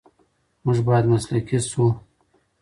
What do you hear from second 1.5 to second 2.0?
شو.